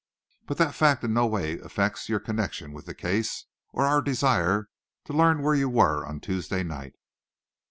[0.47, 4.67] But that fact in no way affects your connection with the case, or our desire
[5.05, 6.95] to learn where you were on Tuesday night."